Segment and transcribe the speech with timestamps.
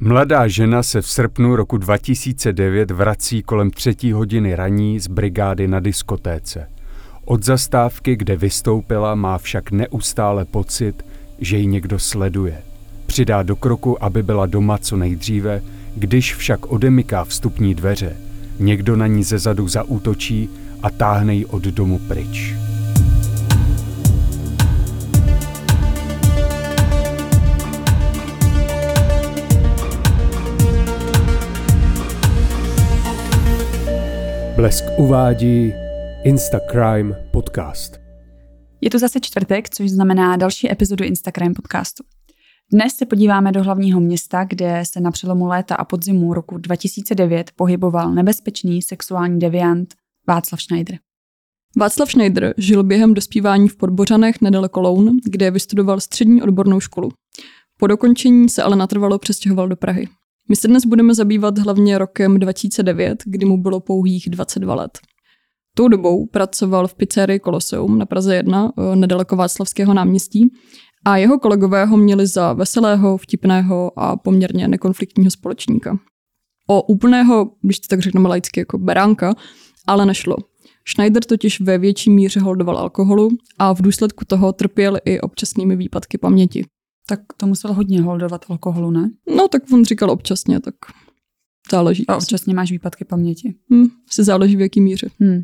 [0.00, 5.80] Mladá žena se v srpnu roku 2009 vrací kolem třetí hodiny raní z brigády na
[5.80, 6.68] diskotéce.
[7.24, 11.06] Od zastávky, kde vystoupila, má však neustále pocit,
[11.38, 12.62] že ji někdo sleduje.
[13.06, 15.62] Přidá do kroku, aby byla doma co nejdříve,
[15.94, 18.16] když však odemyká vstupní dveře.
[18.58, 20.50] Někdo na ní zezadu zaútočí
[20.82, 22.65] a táhne ji od domu pryč.
[34.56, 35.72] Blesk uvádí
[36.24, 38.00] Instacrime podcast.
[38.80, 42.04] Je to zase čtvrtek, což znamená další epizodu Instagram podcastu.
[42.72, 47.50] Dnes se podíváme do hlavního města, kde se na přelomu léta a podzimu roku 2009
[47.56, 49.94] pohyboval nebezpečný sexuální deviant
[50.28, 50.98] Václav Schneider.
[51.76, 57.10] Václav Schneider žil během dospívání v Podbořanech nedaleko Loun, kde vystudoval střední odbornou školu.
[57.78, 60.08] Po dokončení se ale natrvalo přestěhoval do Prahy.
[60.48, 64.98] My se dnes budeme zabývat hlavně rokem 2009, kdy mu bylo pouhých 22 let.
[65.74, 70.50] Tou dobou pracoval v pizzerii Koloseum na Praze 1, eh, nedaleko Václavského náměstí,
[71.04, 75.98] a jeho kolegové ho měli za veselého, vtipného a poměrně nekonfliktního společníka.
[76.68, 79.34] O úplného, když to tak řekneme laicky, jako beránka,
[79.86, 80.36] ale nešlo.
[80.88, 86.18] Schneider totiž ve větší míře holdoval alkoholu a v důsledku toho trpěl i občasnými výpadky
[86.18, 86.64] paměti.
[87.06, 89.10] Tak to musel hodně holdovat alkoholu, ne?
[89.36, 90.74] No, tak on říkal občasně, tak
[91.70, 92.06] záleží.
[92.08, 93.54] A občasně máš výpadky paměti.
[93.72, 95.10] Hm, se záleží v jaký míře.
[95.20, 95.42] Hm.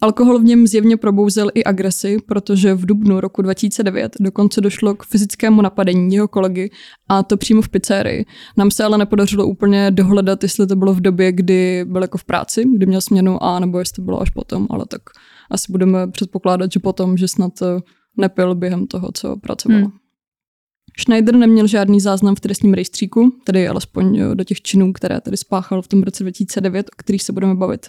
[0.00, 5.04] Alkohol v něm zjevně probouzel i agresi, protože v dubnu roku 2009 dokonce došlo k
[5.04, 6.70] fyzickému napadení jeho kolegy
[7.08, 8.24] a to přímo v pizzerii.
[8.56, 12.24] Nám se ale nepodařilo úplně dohledat, jestli to bylo v době, kdy byl jako v
[12.24, 15.02] práci, kdy měl směnu a nebo jestli to bylo až potom, ale tak
[15.50, 17.66] asi budeme předpokládat, že potom, že snad eh,
[18.16, 19.78] nepil během toho, co pracoval.
[19.78, 19.90] Hmm.
[21.00, 25.82] Schneider neměl žádný záznam v trestním rejstříku, tedy alespoň do těch činů, které tedy spáchal
[25.82, 27.86] v tom roce 2009, o kterých se budeme bavit.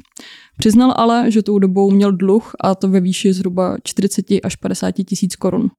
[0.57, 4.91] Přiznal ale, že tou dobou měl dluh a to ve výši zhruba 40 až 50
[4.91, 5.69] tisíc korun.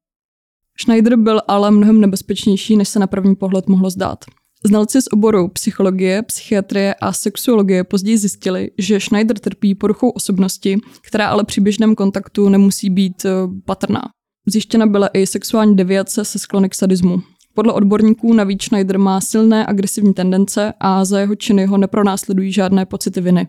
[0.81, 4.25] Schneider byl ale mnohem nebezpečnější, než se na první pohled mohlo zdát.
[4.65, 11.29] Znalci z oboru psychologie, psychiatrie a sexuologie později zjistili, že Schneider trpí poruchou osobnosti, která
[11.29, 13.31] ale při běžném kontaktu nemusí být eh,
[13.65, 14.03] patrná.
[14.51, 17.23] Zjištěna byla i sexuální deviace se sklony k sadismu.
[17.55, 22.87] Podle odborníků navíc Schneider má silné agresivní tendence a za jeho činy ho nepronásledují žádné
[22.87, 23.49] pocity viny.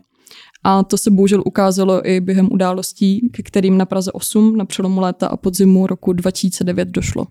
[0.64, 5.00] A to se bohužel ukázalo i během událostí, ke kterým na Praze 8 na přelomu
[5.00, 7.26] léta a podzimu roku 2009 došlo.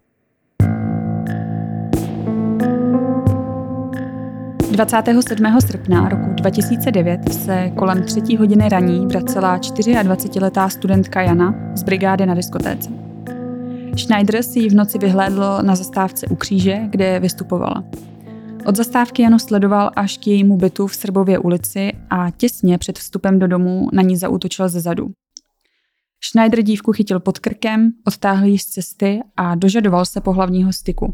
[4.72, 5.62] 27.
[5.62, 12.34] srpna roku 2009 se kolem třetí hodiny raní vracela 24-letá studentka Jana z brigády na
[12.34, 13.09] diskotéce.
[14.00, 17.84] Schneider si ji v noci vyhlédl na zastávce u kříže, kde vystupovala.
[18.66, 23.40] Od zastávky Janu sledoval až k jejímu bytu v Srbově ulici a těsně před vstupem
[23.40, 25.10] do domu na ní zaútočil ze zadu.
[26.24, 31.14] Schneider dívku chytil pod krkem, odtáhl ji z cesty a dožadoval se pohlavního styku.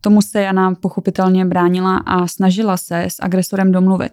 [0.00, 4.12] Tomu se Jana pochopitelně bránila a snažila se s agresorem domluvit.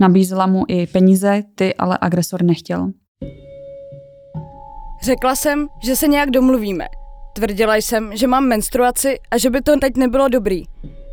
[0.00, 2.90] Nabízela mu i peníze, ty ale agresor nechtěl.
[5.02, 6.84] Řekla jsem, že se nějak domluvíme,
[7.36, 10.62] Tvrdila jsem, že mám menstruaci a že by to teď nebylo dobrý.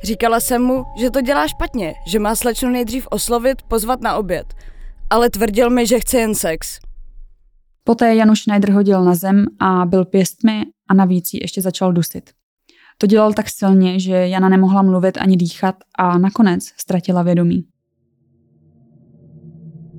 [0.03, 4.53] Říkala jsem mu, že to dělá špatně, že má slečnu nejdřív oslovit, pozvat na oběd.
[5.09, 6.79] Ale tvrdil mi, že chce jen sex.
[7.83, 12.29] Poté Janu Schneider hodil na zem a byl pěstmi a navíc ji ještě začal dusit.
[12.97, 17.65] To dělal tak silně, že Jana nemohla mluvit ani dýchat a nakonec ztratila vědomí.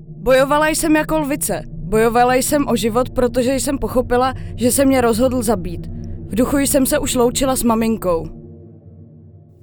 [0.08, 1.62] Bojovala jsem jako lvice.
[1.68, 6.01] Bojovala jsem o život, protože jsem pochopila, že se mě rozhodl zabít.
[6.32, 8.24] V duchu jsem se už loučila s maminkou.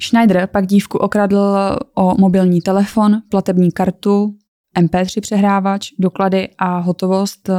[0.02, 1.57] Schneider pak dívku okradl
[1.96, 4.35] o mobilní telefon, platební kartu,
[4.79, 7.50] MP3 přehrávač, doklady a hotovost,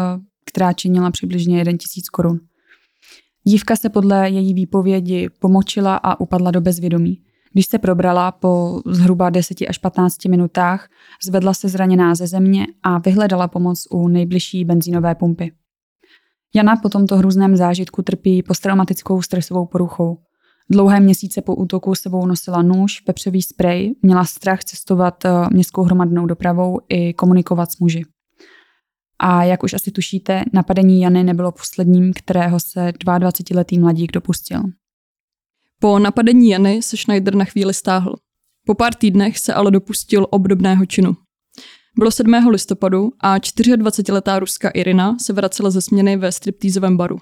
[0.46, 2.40] která činila přibližně 1000 korun.
[3.44, 7.18] Dívka se podle její výpovědi pomočila a upadla do bezvědomí.
[7.52, 10.88] Když se probrala po zhruba 10 až 15 minutách,
[11.26, 15.52] zvedla se zraněná ze země a vyhledala pomoc u nejbližší benzínové pumpy.
[16.54, 20.18] Jana po tomto hrůzném zážitku trpí posttraumatickou stresovou poruchou.
[20.70, 26.26] Dlouhé měsíce po útoku sebou nosila nůž, pepřový sprej, měla strach cestovat eh, městskou hromadnou
[26.26, 28.04] dopravou i komunikovat s muži.
[29.18, 34.62] A jak už asi tušíte, napadení Jany nebylo posledním, kterého se 22-letý mladík dopustil.
[35.80, 38.16] Po napadení Jany se Schneider na chvíli stáhl.
[38.66, 41.16] Po pár týdnech se ale dopustil obdobného činu.
[41.98, 42.32] Bylo 7.
[42.48, 47.18] listopadu a 24-letá ruská Irina se vracela ze směny ve striptýzovém baru.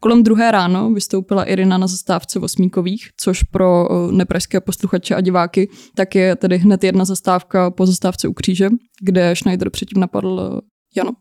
[0.00, 5.68] Kolem druhé ráno vystoupila Irina na zastávce Osmíkových, což pro eh, nepražské posluchače a diváky
[5.94, 8.68] tak je tedy hned jedna zastávka po zastávce u kříže,
[9.02, 10.60] kde Schneider předtím napadl eh,
[10.96, 11.12] Jano.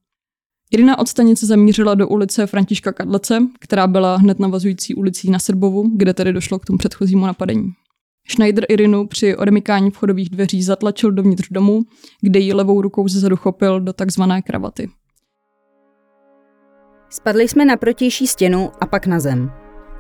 [0.71, 5.91] Irina od stanice zamířila do ulice Františka Kadlece, která byla hned navazující ulicí na Srbovu,
[5.95, 7.69] kde tedy došlo k tomu předchozímu napadení.
[8.31, 11.81] Schneider Irinu při odemykání vchodových dveří zatlačil dovnitř domu,
[12.21, 14.89] kde ji levou rukou zezadu chopil do takzvané kravaty.
[17.09, 19.51] Spadli jsme na protější stěnu a pak na zem.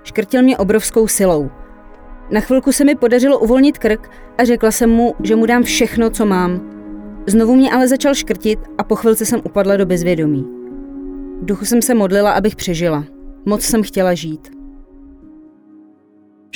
[0.03, 1.49] Škrtil mě obrovskou silou.
[2.31, 6.09] Na chvilku se mi podařilo uvolnit krk a řekla jsem mu, že mu dám všechno,
[6.09, 6.61] co mám.
[7.27, 10.45] Znovu mě ale začal škrtit a po chvilce jsem upadla do bezvědomí.
[11.41, 13.05] V duchu jsem se modlila, abych přežila.
[13.45, 14.58] Moc jsem chtěla žít.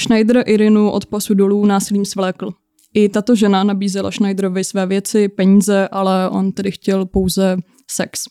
[0.04, 2.54] Schneider Irinu od pasu dolů násilím svlékl.
[2.94, 7.58] I tato žena nabízela Schneiderovi své věci, peníze, ale on tedy chtěl pouze
[7.92, 8.24] sex.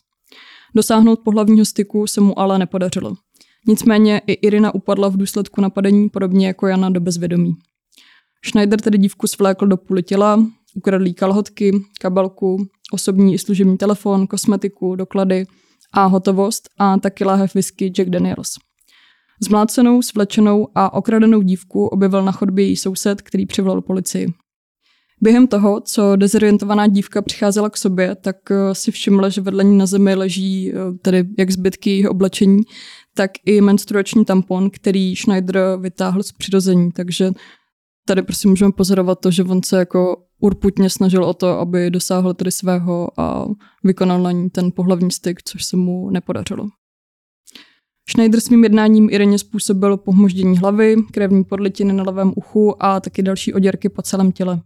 [0.75, 3.15] Dosáhnout pohlavního styku se mu ale nepodařilo.
[3.69, 7.53] Nicméně i Irina upadla v důsledku napadení podobně jako Jana do bezvědomí.
[8.45, 10.47] Schneider tedy dívku svlékl do půly těla,
[10.77, 15.47] ukradl jí kalhotky, kabelku, osobní i služební telefon, kosmetiku, doklady
[15.93, 18.72] a hotovost a taky láhev whisky Jack Daniels.
[19.43, 24.33] Zmlácenou, svlečenou a okradenou dívku objevil na chodbě její soused, který přivolal policii.
[25.21, 29.79] Během toho, co dezorientovaná dívka přicházela k sobě, tak eh, si všimla, že vedle ní
[29.79, 32.61] na zemi leží eh, tedy jak zbytky jejího oblečení,
[33.15, 36.93] tak i menstruační tampon, který Schneider vytáhl z přirození.
[36.93, 37.31] Takže
[38.07, 42.35] tady prostě můžeme pozorovat to, že on se jako urputně snažil o to, aby dosáhl
[42.35, 43.47] tedy svého a
[43.85, 46.69] vykonal na ní ten pohlavní styk, což se mu nepodařilo.
[48.11, 53.55] Schneider svým jednáním Ireně způsobil pohmoždění hlavy, krevní podlitiny na levém uchu a taky další
[53.55, 54.61] oděrky po celém těle.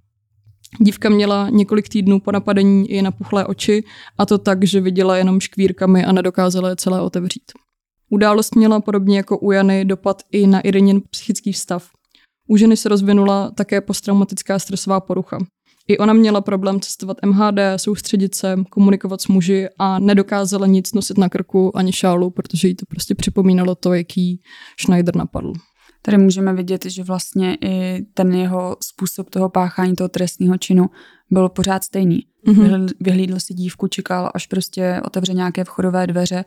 [0.81, 3.85] Dívka měla několik týdnů po napadení i napuchlé oči
[4.19, 7.53] a to tak, že viděla jenom škvírkami a nedokázala je celé otevřít.
[8.11, 11.91] Událost měla podobně jako u Jany dopad i na Irenin psychický stav.
[12.49, 15.39] U ženy se rozvinula také posttraumatická stresová porucha.
[15.89, 21.19] I ona měla problém cestovat MHD, soustředit se, komunikovat s muži a nedokázala nic nosit
[21.19, 24.43] na krku ani šálu, protože jí to prostě připomínalo to, jaký
[24.81, 25.53] Schneider napadl.
[26.03, 30.87] Tady můžeme vidět, že vlastně i ten jeho způsob toho páchání toho trestního činu
[31.31, 32.21] byl pořád stejný.
[32.47, 32.89] Mm-hmm.
[33.01, 36.45] Vyhlídl si dívku, čekal, až prostě otevře nějaké vchodové dveře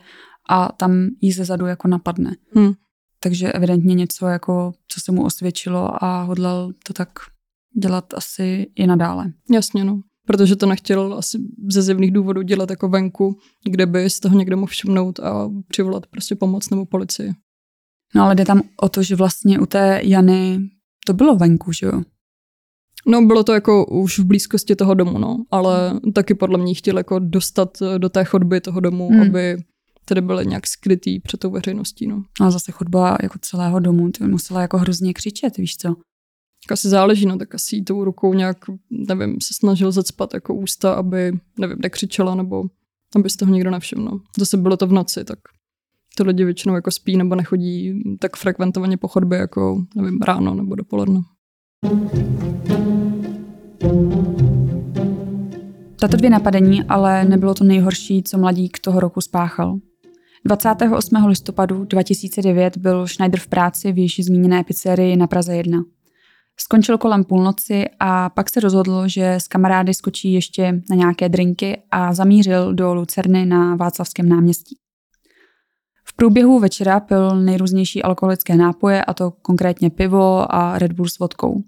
[0.49, 2.35] a tam jí ze zadu jako napadne.
[2.55, 2.71] Mm.
[3.19, 7.09] Takže evidentně něco, jako, co se mu osvědčilo a hodlal to tak
[7.77, 9.31] dělat asi i nadále.
[9.51, 10.01] Jasně, no.
[10.27, 11.37] Protože to nechtěl asi
[11.69, 13.37] ze zjevných důvodů dělat jako venku,
[13.69, 17.31] kde by z toho někdo mohl všimnout a přivolat prostě pomoc nebo policii.
[18.15, 20.59] No ale jde tam o to, že vlastně u té Jany
[21.05, 22.01] to bylo venku, že jo?
[23.07, 26.97] No bylo to jako už v blízkosti toho domu, no, ale taky podle mě chtěl
[26.97, 29.21] jako dostat do té chodby toho domu, hmm.
[29.21, 29.57] aby
[30.05, 32.23] tedy byly nějak skrytý před tou veřejností, no.
[32.41, 35.95] A zase chodba jako celého domu, ty musela jako hrozně křičet, víš co?
[36.69, 38.57] Tak asi záleží, no, tak asi tou rukou nějak,
[38.89, 42.63] nevím, se snažil zacpat jako ústa, aby, nevím, nekřičela, nebo
[43.15, 44.19] aby z toho nikdo nevšiml.
[44.37, 45.39] Zase bylo to v noci, tak
[46.17, 50.75] to lidi většinou jako spí nebo nechodí tak frekventovaně po chodbě jako, nevím, ráno nebo
[50.75, 51.19] dopoledne.
[55.99, 59.79] Tato dvě napadení ale nebylo to nejhorší, co mladík toho roku spáchal.
[60.45, 61.25] 28.
[61.25, 65.83] listopadu 2009 byl Schneider v práci v již zmíněné pizzerii na Praze 1.
[66.61, 71.81] Skončil kolem půlnoci a pak se rozhodl, že s kamarády skočí ještě na nějaké drinky
[71.91, 74.77] a zamířil do Lucerny na Václavském náměstí.
[76.03, 81.19] V průběhu večera pil nejrůznější alkoholické nápoje, a to konkrétně pivo a Red Bull s
[81.19, 81.63] vodkou.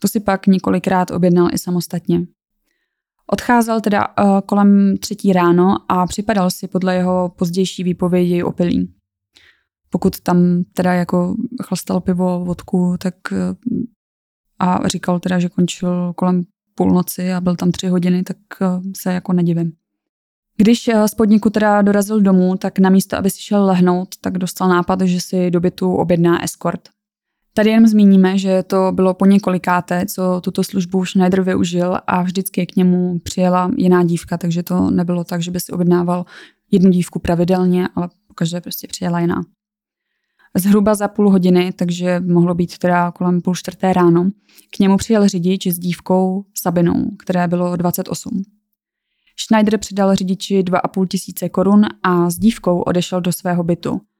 [0.00, 2.26] To si pak několikrát objednal i samostatně.
[3.32, 8.94] Odcházel teda uh, kolem třetí ráno a připadal si podle jeho pozdější výpovědi opilý.
[9.90, 13.38] Pokud tam teda jako chlastal pivo, vodku, tak uh,
[14.58, 16.44] a říkal teda, že končil kolem
[16.74, 19.72] půlnoci a byl tam tři hodiny, tak uh, se jako nedivím.
[20.56, 24.68] Když z podniku teda dorazil domů, tak na místo, aby si šel lehnout, tak dostal
[24.68, 26.88] nápad, že si do bytu objedná escort.
[27.54, 32.66] Tady jen zmíníme, že to bylo po několikáté, co tuto službu Schneider využil a vždycky
[32.66, 36.24] k němu přijela jiná dívka, takže to nebylo tak, že by si objednával
[36.70, 39.42] jednu dívku pravidelně, ale pokaždé prostě přijela jiná.
[40.56, 44.30] Zhruba za půl hodiny, takže mohlo být teda kolem půl čtvrté ráno,
[44.76, 48.42] k němu přijel řidič s dívkou Sabinou, které bylo 28.
[49.46, 54.00] Schneider přidal řidiči 2,5 tisíce korun a s dívkou odešel do svého bytu–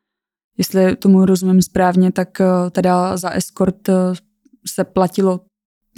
[0.58, 3.94] jestli tomu rozumím správně, tak eh, teda za escort eh,
[4.66, 5.40] se platilo,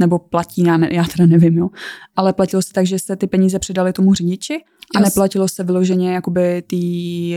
[0.01, 1.69] nebo platí, já, ne, já teda nevím, jo,
[2.17, 4.55] ale platilo se tak, že se ty peníze přidali tomu řidiči
[4.95, 5.09] a yes.
[5.09, 7.35] neplatilo se vyloženě jakoby tý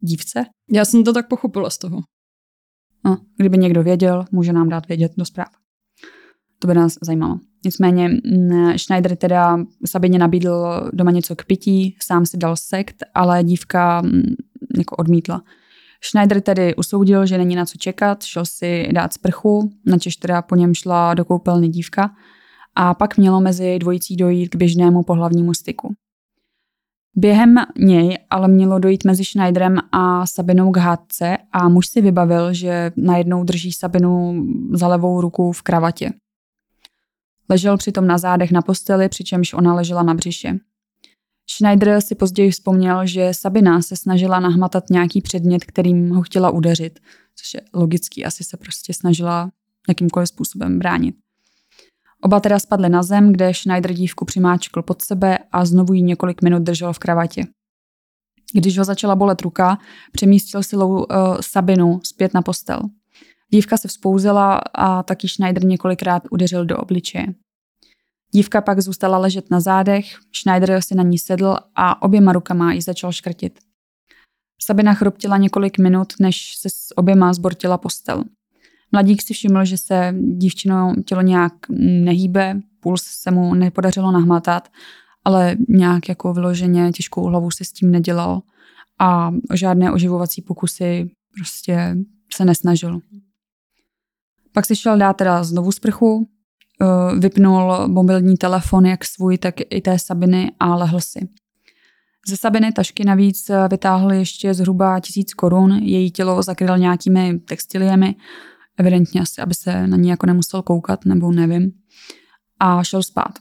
[0.00, 0.44] dívce?
[0.72, 2.00] Já jsem to tak pochopila z toho.
[3.04, 5.48] No, kdyby někdo věděl, může nám dát vědět do zpráv.
[6.58, 7.38] To by nás zajímalo.
[7.64, 13.44] Nicméně mm, Schneider teda Sabině nabídl doma něco k pití, sám si dal sekt, ale
[13.44, 14.22] dívka mm,
[14.78, 15.42] jako odmítla.
[16.04, 20.56] Schneider tedy usoudil, že není na co čekat, šel si dát sprchu, načež teda po
[20.56, 22.10] něm šla do koupelny dívka
[22.74, 25.94] a pak mělo mezi dvojicí dojít k běžnému pohlavnímu styku.
[27.18, 32.54] Během něj ale mělo dojít mezi Schneiderem a Sabinou k hádce a muž si vybavil,
[32.54, 36.10] že najednou drží Sabinu za levou ruku v kravatě.
[37.48, 40.58] Ležel přitom na zádech na posteli, přičemž ona ležela na břiše.
[41.50, 46.98] Schneider si později vzpomněl, že Sabina se snažila nahmatat nějaký předmět, kterým ho chtěla udeřit,
[47.36, 49.50] což je logický, asi se prostě snažila
[49.88, 51.14] jakýmkoliv způsobem bránit.
[52.22, 56.42] Oba teda spadli na zem, kde Schneider dívku přimáčkl pod sebe a znovu ji několik
[56.42, 57.46] minut držel v kravatě.
[58.54, 59.78] Když ho začala bolet ruka,
[60.12, 61.04] přemístil silou uh,
[61.40, 62.80] Sabinu zpět na postel.
[63.50, 67.26] Dívka se vzpouzela a taky Schneider několikrát udeřil do obličeje.
[68.30, 70.04] Dívka pak zůstala ležet na zádech,
[70.36, 73.58] Schneider si na ní sedl a oběma rukama ji začal škrtit.
[74.62, 78.24] Sabina chroptila několik minut, než se s oběma zbortila postel.
[78.92, 81.52] Mladík si všiml, že se dívčino tělo nějak
[82.04, 84.68] nehýbe, puls se mu nepodařilo nahmatat,
[85.24, 88.42] ale nějak jako vyloženě těžkou hlavu se s tím nedělal
[88.98, 91.96] a žádné oživovací pokusy prostě
[92.34, 93.00] se nesnažil.
[94.52, 96.28] Pak si šel dát teda znovu sprchu,
[96.82, 101.28] eh, vypnul mobilní telefon jak svůj, tak i té Sabiny a lehl si.
[102.28, 108.14] Ze Sabiny tašky navíc vytáhl ještě zhruba tisíc korun, její tělo zakryl nějakými textiliemi,
[108.78, 111.72] evidentně asi, aby se na ní jako nemusel koukat, nebo nevím,
[112.60, 113.38] a šel spát.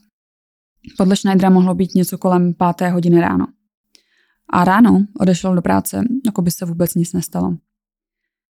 [0.98, 3.48] Podle Schneidera mohlo být něco kolem páté hodiny ráno.
[4.50, 7.58] A ráno odešel do práce, jako by se vůbec nic nestalo.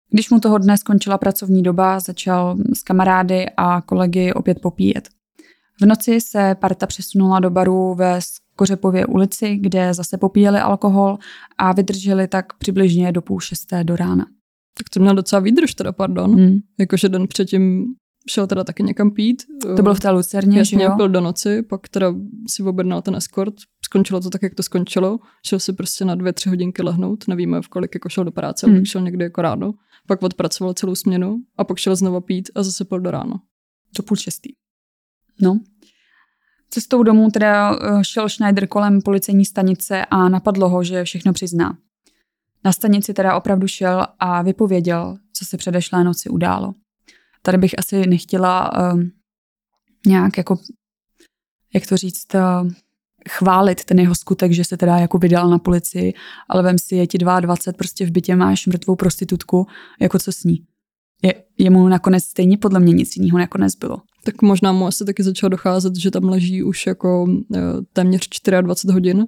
[0.10, 5.10] Když mu toho dne skončila pracovní doba, začal s kamarády a kolegy opět popíjet.
[5.82, 8.20] V noci se parta přesunula do baru ve
[8.56, 11.18] Kořepově ulici, kde zase popíjeli alkohol
[11.58, 14.26] a vydrželi tak přibližně do půl šesté do rána.
[14.78, 16.36] Tak to měl docela výdrž teda, pardon.
[16.36, 16.58] Hmm.
[16.80, 17.86] Jakože den předtím
[18.30, 19.44] šel teda taky někam pít.
[19.76, 20.92] To bylo v té Lucerně, Jasně, že jo?
[20.98, 22.14] pil do noci, pak teda
[22.48, 23.54] si objednal ten escort,
[23.86, 25.20] skončilo to tak, jak to skončilo.
[25.46, 28.68] Šel si prostě na dvě, tři hodinky lehnout, nevíme v kolik jako šel do práce,
[28.68, 28.76] hmm.
[28.76, 29.74] ale šel někdy jako ráno.
[30.08, 33.42] Pak odpracoval celou směnu a pak šel znova pít a zase pil do rána.
[33.98, 34.50] Do půl šestý.
[35.42, 35.60] No.
[36.70, 41.78] Cestou domů teda eh, šel Schneider kolem policejní stanice a napadlo ho, že všechno přizná.
[42.66, 46.74] Na stanici teda opravdu šel a vypověděl, co se předešlé noci událo.
[47.42, 49.02] Tady bych asi nechtěla uh,
[50.08, 50.58] nějak jako,
[51.74, 52.72] jak to říct, uh,
[53.30, 56.14] chválit ten jeho skutek, že se teda jako vydal na policii,
[56.50, 59.68] ale vem si, je ti 22, prostě v bytě máš mrtvou prostitutku,
[60.00, 60.66] jako co s ní.
[61.24, 63.98] Je, jemu nakonec stejně podle mě nic jiného nakonec bylo.
[64.24, 67.38] Tak možná mu asi taky začalo docházet, že tam leží už jako uh,
[67.94, 68.30] téměř
[68.62, 69.28] 24 hodin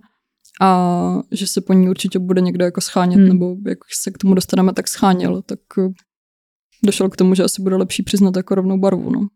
[0.61, 3.27] a že se po ní určitě bude někdo jako schánět, hmm.
[3.27, 5.89] nebo jak se k tomu dostaneme, tak scháněl, tak eh,
[6.85, 9.11] došel k tomu, že asi bude lepší přiznat jako rovnou barvu.
[9.11, 9.27] No.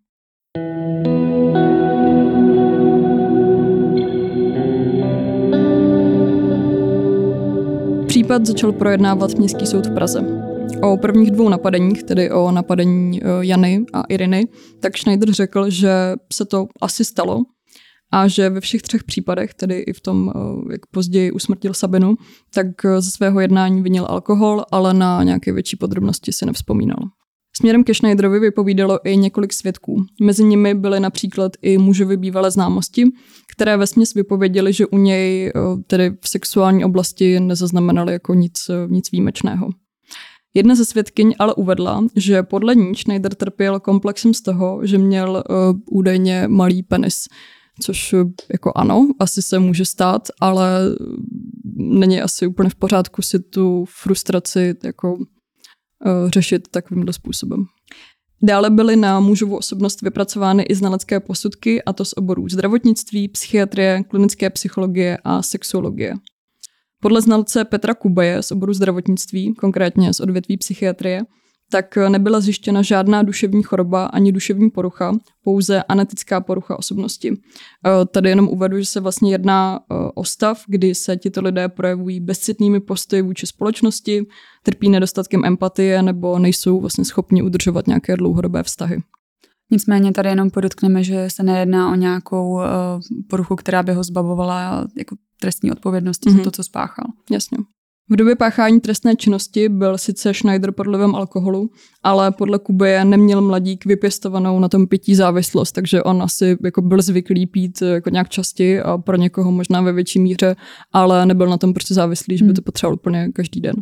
[8.07, 10.21] Případ začal projednávat Městský soud v Praze.
[10.81, 14.47] O prvních dvou napadeních, tedy o napadení eh, Jany a Iriny,
[14.79, 17.43] tak Schneider řekl, že se to asi stalo,
[18.11, 22.15] a že ve všech třech případech, tedy i v tom, eh, jak později usmrtil Sabinu,
[22.53, 26.99] tak eh, ze svého jednání vinil alkohol, ale na nějaké větší podrobnosti se nevzpomínal.
[27.57, 30.05] Směrem ke Schneiderovi vypovídalo i několik svědků.
[30.21, 33.03] Mezi nimi byly například i mužovi bývalé známosti,
[33.51, 35.51] které ve směs vypověděli, že u něj eh,
[35.87, 39.69] tedy v sexuální oblasti nezaznamenali jako nic, nic výjimečného.
[40.53, 45.43] Jedna ze svědkyň ale uvedla, že podle ní Schneider trpěl komplexem z toho, že měl
[45.49, 47.23] uh, údajně malý penis,
[47.81, 50.96] což eh, jako ano, asi se může stát, ale
[51.75, 57.65] není asi úplně v pořádku si tu frustraci jako uh, řešit takovýmhle způsobem.
[58.43, 64.03] Dále byly na mužovu osobnost vypracovány i znalecké posudky, a to z oborů zdravotnictví, psychiatrie,
[64.03, 66.13] klinické psychologie a sexuologie.
[67.01, 71.22] Podle znalce Petra Kubaje z oboru zdravotnictví, konkrétně z odvětví psychiatrie,
[71.71, 77.33] tak nebyla zjištěna žádná duševní choroba ani duševní porucha, pouze anetická porucha osobnosti.
[77.33, 81.69] Eh, tady jenom uvedu, že se vlastně jedná eh, o stav, kdy se tito lidé
[81.69, 84.25] projevují bezcitnými postoji vůči společnosti,
[84.63, 89.01] trpí nedostatkem empatie nebo nejsou vlastně schopni udržovat nějaké dlouhodobé vztahy.
[89.71, 92.63] Nicméně tady jenom podotkneme, že se nejedná o nějakou uh,
[93.29, 96.33] poruchu, která by ho zbavovala jako trestní odpovědnosti mm-hmm.
[96.33, 96.43] za mhm.
[96.43, 97.05] to, co spáchal.
[97.31, 97.57] Jasně.
[98.09, 101.69] V době páchání trestné činnosti byl sice Schneider pod vlivem alkoholu,
[102.03, 107.01] ale podle Kuby neměl mladík vypěstovanou na tom pití závislost, takže on asi jako byl
[107.01, 110.55] zvyklý pít jako nějak častěji a pro někoho možná ve větší míře,
[110.93, 112.63] ale nebyl na tom prostě závislý, že by to hmm.
[112.63, 113.75] potřeboval úplně každý den.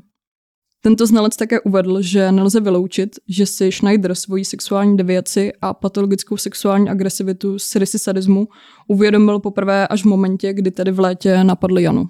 [0.82, 6.38] Tento znalec také uvedl, že nelze vyloučit, že si Schneider svoji sexuální deviaci a patologickou
[6.38, 8.48] sexuální agresivitu z rysy sadismu
[8.88, 12.06] uvědomil poprvé až v momentě, kdy tedy v létě napadl Janu.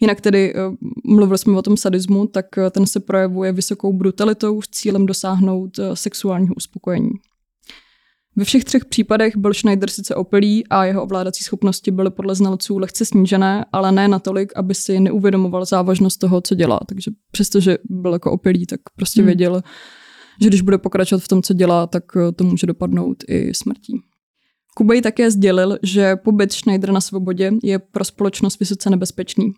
[0.00, 0.60] Jinak tedy eh,
[1.04, 5.78] mluvili jsme o tom sadismu, tak eh, ten se projevuje vysokou brutalitou s cílem dosáhnout
[5.78, 7.10] eh, sexuálního uspokojení.
[8.36, 12.78] Ve všech třech případech byl Schneider sice opilý a jeho ovládací schopnosti byly podle znalců
[12.78, 16.80] lehce snížené, ale ne natolik, aby si neuvědomoval závažnost toho, co dělá.
[16.88, 19.26] Takže přestože byl jako opilý, tak prostě hmm.
[19.26, 19.62] věděl,
[20.42, 22.04] že když bude pokračovat v tom, co dělá, tak
[22.36, 24.00] to může dopadnout i smrtí.
[24.78, 29.52] Kubej také sdělil, že pobyt Schneider na svobodě je pro společnost vysoce nebezpečný.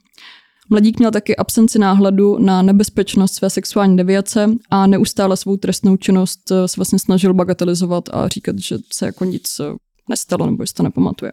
[0.71, 6.51] Mladík měl taky absenci náhledu na nebezpečnost své sexuální deviace a neustále svou trestnou činnost
[6.51, 9.65] eh, se vlastně snažil bagatelizovat a říkat, že se jako nic eh,
[10.09, 11.33] nestalo nebo že to nepamatuje.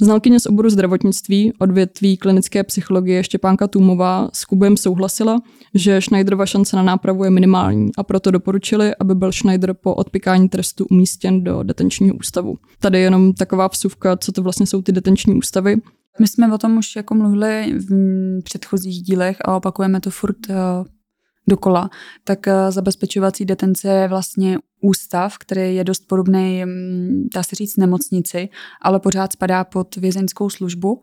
[0.00, 5.40] Znalkyně z oboru zdravotnictví, odvětví klinické psychologie Štěpánka Tůmová s Kubem souhlasila,
[5.74, 10.48] že Schneiderova šance na nápravu je minimální a proto doporučili, aby byl Schneider po odpikání
[10.48, 12.58] trestu umístěn do detenčního ústavu.
[12.78, 15.76] Tady je jenom taková vsuvka, co to vlastně jsou ty detenční ústavy.
[16.20, 20.54] My jsme o tom už jako mluvili v předchozích dílech a opakujeme to furt eh,
[21.48, 21.90] dokola,
[22.24, 27.76] tak eh, zabezpečovací detence je vlastně ústav, který je dost podobný, mm, dá se říct,
[27.76, 28.48] nemocnici,
[28.82, 31.02] ale pořád spadá pod vězeňskou službu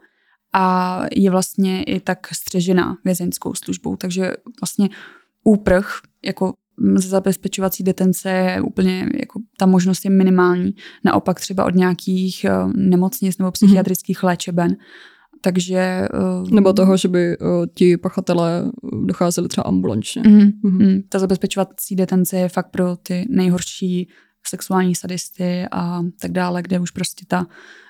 [0.54, 3.96] a je vlastně i tak střežená vězeňskou službou.
[3.96, 4.90] Takže vlastně
[5.44, 6.54] úprch jako
[6.96, 10.75] zabezpečovací detence je úplně, jako ta možnost je minimální.
[11.04, 14.75] Naopak třeba od nějakých eh, nemocnic nebo psychiatrických léčeben.
[15.46, 16.08] Takže...
[16.42, 18.72] Uh, Nebo toho, že by uh, ti pachatelé
[19.06, 20.22] docházeli třeba ambulančně.
[20.22, 21.04] Uh-huh, uh-huh.
[21.10, 24.10] Ta zabezpečovací detence je fakt pro ty nejhorší
[24.48, 27.48] sexuální sadisty a tak dále, kde už prostě ta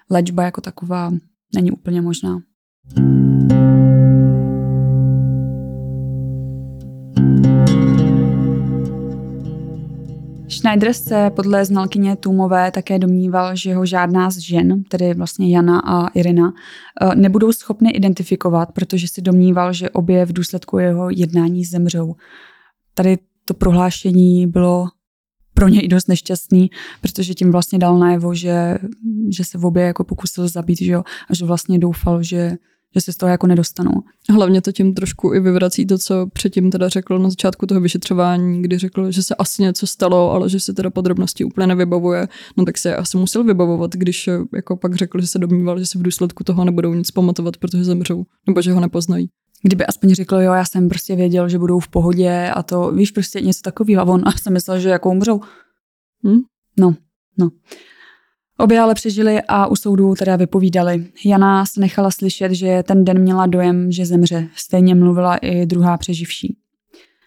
[0.09, 1.11] léčba jako taková
[1.55, 2.39] není úplně možná.
[10.65, 15.79] Schneider se podle znalkyně Tůmové také domníval, že ho žádná z žen, tedy vlastně Jana
[15.79, 16.53] a Irina,
[17.01, 22.15] eh, nebudou schopny identifikovat, protože si domníval, že obě v důsledku jeho jednání zemřou.
[22.93, 24.87] Tady to prohlášení bylo
[25.53, 26.69] pro něj dost nešťastný,
[27.01, 28.77] protože tím vlastně dal najevo, že,
[29.29, 32.57] že se v obě jako pokusil zabít, že jo, a že vlastně doufal, že
[32.95, 33.91] že se z toho jako nedostanou.
[34.29, 38.61] Hlavně to tím trošku i vyvrací to, co předtím teda řekl na začátku toho vyšetřování,
[38.61, 42.27] kdy řekl, že se asi něco stalo, ale že se teda podrobnosti úplně nevybavuje.
[42.57, 45.97] No tak se asi musel vybavovat, když jako pak řekl, že se domníval, že si
[45.97, 49.29] v důsledku toho nebudou nic pamatovat, protože zemřou, nebo že ho nepoznají.
[49.63, 53.11] Kdyby aspoň řekl, jo, já jsem prostě věděl, že budou v pohodě a to, víš,
[53.11, 54.01] prostě něco takového.
[54.01, 55.41] A on a jsem myslel, že jako umřou.
[56.27, 56.39] Hm?
[56.79, 56.95] No,
[57.37, 57.49] no.
[58.57, 61.05] Obě ale přežili a u soudu teda vypovídali.
[61.25, 64.47] Jana se nechala slyšet, že ten den měla dojem, že zemře.
[64.55, 66.57] Stejně mluvila i druhá přeživší.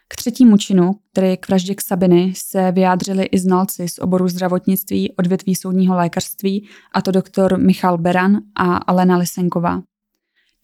[0.08, 5.12] K třetímu činu, tedy k vraždě k Sabiny, se vyjádřili i znalci z oboru zdravotnictví
[5.12, 9.82] odvětví soudního lékařství, a to doktor Michal Beran a Alena Lisenková.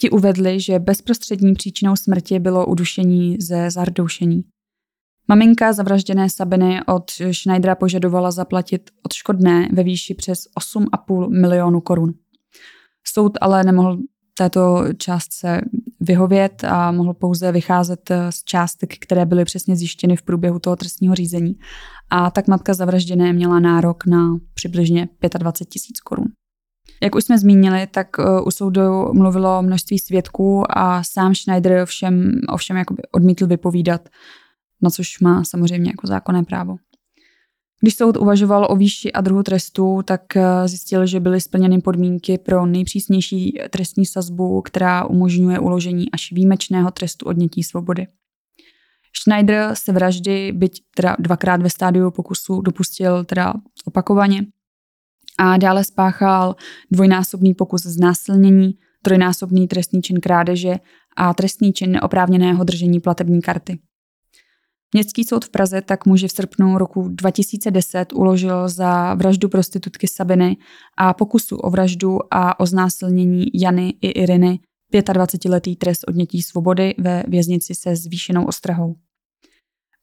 [0.01, 4.45] Ti uvedli, že bezprostřední příčinou smrti bylo udušení ze zardoušení.
[5.29, 10.39] Maminka zavražděné Sabiny od Schneidera požadovala zaplatit odškodné ve výši přes
[10.77, 12.15] 8,5 milionu korun.
[13.07, 13.99] Soud ale nemohl
[14.39, 15.61] této částce
[16.01, 21.15] vyhovět a mohl pouze vycházet z částek, které byly přesně zjištěny v průběhu toho trestního
[21.15, 21.55] řízení.
[22.11, 25.09] A tak matka zavražděné měla nárok na přibližně
[25.39, 26.27] 25 tisíc korun.
[27.03, 32.33] Jak už jsme zmínili, tak eh, u soudu mluvilo množství svědků a sám Schneider všem,
[32.49, 34.09] ovšem jakoby odmítl vypovídat
[34.85, 36.77] na což má samozřejmě jako zákonné právo.
[37.81, 42.39] Když soud uvažoval o výši a druhu trestu, tak eh, zjistil, že byly splněny podmínky
[42.39, 48.07] pro nejpřísnější trestní sazbu, která umožňuje uložení až výjimečného trestu odnětí svobody.
[49.23, 54.47] Schneider se vraždy, byť teda dvakrát ve stádiu pokusu, dopustil teda opakovaně
[55.39, 56.57] a dále spáchal
[56.91, 60.75] dvojnásobný pokus znásilnění, trojnásobný trestný čin krádeže
[61.17, 63.79] a trestný čin neoprávněného držení platební karty.
[64.97, 70.57] Městský soud v Praze tak muži v srpnu roku 2010 uložil za vraždu prostitutky Sabiny
[70.97, 74.59] a pokusu o vraždu a o znásilnění Jany i Iriny
[74.93, 78.95] 25-letý trest odnětí svobody ve věznici se zvýšenou ostrahou.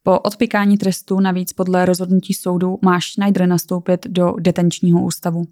[0.03, 5.43] Po odpikání trestu navíc podle rozhodnutí soudu má Schneider nastoupit do detenčního ústavu.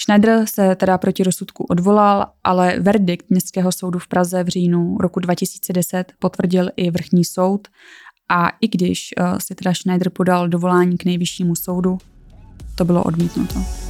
[0.00, 5.20] Schneider se teda proti rozsudku odvolal, ale verdikt Městského soudu v Praze v říjnu roku
[5.20, 7.68] 2010 potvrdil i vrchní soud
[8.28, 11.98] a i když uh, si teda Schneider podal dovolání k nejvyššímu soudu,
[12.74, 13.87] to bylo odmítnuto.